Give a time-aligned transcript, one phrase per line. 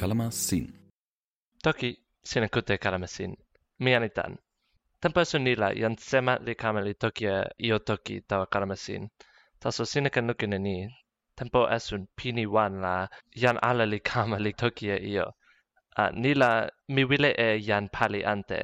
[0.00, 0.74] Kalama sin.
[1.62, 3.36] Toki, sinä kute kalamasin.
[3.78, 4.38] Miani tan.
[5.00, 9.10] Tempo su nila jan sema li kameli tokia io toki tawa kalamasin.
[9.60, 10.88] Taso sinäkä nukine ni.
[11.36, 15.32] Tempo esun pini wan la jan ala li kameli tokia io.
[15.98, 18.62] Uh, nila mi wile e jan pali ante.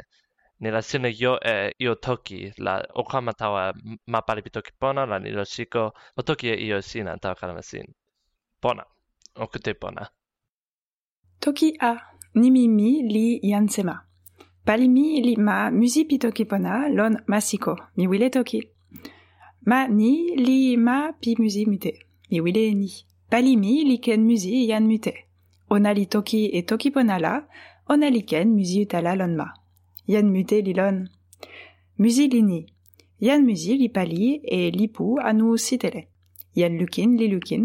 [0.65, 3.75] Nila sinä jo e toki la okama tawa
[4.07, 7.87] mapali pitoki pona la nila shiko o tokia io sina tawa kalamasin.
[8.63, 8.85] Pona.
[9.37, 10.07] O kute pona.
[11.41, 11.91] Toki a
[12.35, 13.95] nimi mi li yansema.
[14.65, 18.61] Palimi li ma musi pi toki pona lon masiko, mi wile toki.
[19.67, 21.93] Ma ni li ma pi musi mute,
[22.31, 22.89] mi wile ni.
[23.31, 25.13] Palimi li ken musi yan mute.
[25.71, 27.35] Ona li toki e toki pona la,
[27.89, 29.64] ona ken musi utala lon ma.
[30.07, 31.05] Yan mute li lon.
[31.99, 32.61] Musi li ni.
[33.21, 36.03] Yan musi li pali e li pu anu sitele.
[36.61, 37.65] Yan lukin li lukin.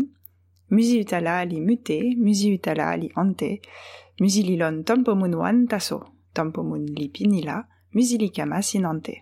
[0.69, 3.49] Musi utala li mute, musi utala li ante,
[4.21, 5.97] musi li lon tompo mun wan taso,
[6.31, 7.55] tompo mun li pinila,
[7.95, 9.15] musi li kama sinante.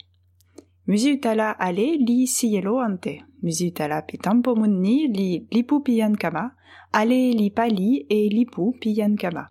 [0.88, 6.18] Musi utala ale li siyelo ante, musi utala pi tompo mun ni li lipu piyan
[6.20, 6.44] kama,
[6.92, 9.48] ale li pali e lipu piyan kama.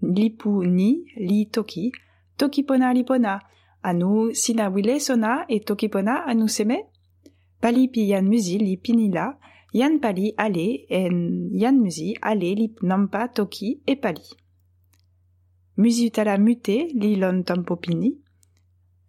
[0.00, 0.90] Lipu ni
[1.28, 1.90] li toki,
[2.42, 3.38] toki pona li pona,
[3.88, 4.10] anu
[4.42, 6.78] sina wile sona e toki pona anu seme?
[7.62, 9.26] Pali piyan musi li pinila,
[9.72, 14.26] Yan pali ale en yan musi ale li nampa toki e pali.
[15.80, 18.12] Musi utala mute li lon tampo pini.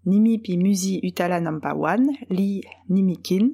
[0.07, 3.45] Nimi pi musi utala nampa wan li nimi kin.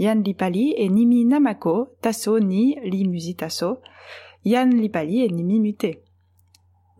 [0.00, 3.70] Yan li pali e nimi namako taso ni li musi taso.
[4.44, 5.92] Yan li pali e nimi mute.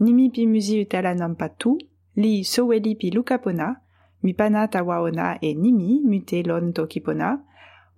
[0.05, 1.79] Nimi pi musi utala nampa tu
[2.17, 3.77] li soweli pi lukapona.
[4.23, 7.39] Mi pana tawa ona e nimi mute lon toki pona.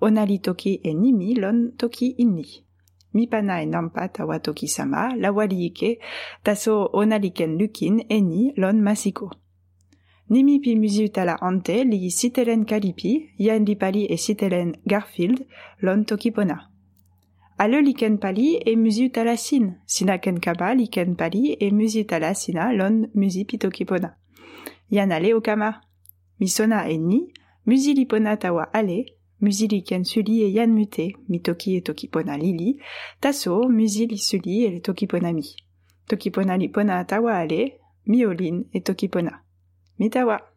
[0.00, 2.44] ona li toki e nimi lon toki inni.
[3.14, 5.98] Mi pana e nampa tawa toki sama, la wali ike,
[6.42, 9.30] taso ona li ken lukin e ni lon masiko.
[10.30, 15.46] Nimi pi musi utala ante li sitelen kalipi, yan li pali e sitelen Garfield
[15.80, 16.73] lon toki pona.
[17.58, 19.10] Ale li ken pali e musi
[19.86, 24.16] sina ken kaba li ken pali e musi utala sina lon musi pi toki pona.
[24.90, 25.80] Yan ale o kama.
[26.40, 27.32] Mi sona e ni,
[27.66, 29.04] musi li pona tawa ale,
[29.44, 32.80] Musili ken suli e yan mute, mi toki e toki pona lili,
[33.20, 35.44] taso musili suli e toki pona mi.
[36.08, 39.44] Toki pona li pona tawa ale, mi olin e toki pona.
[39.98, 40.53] Mi tawa.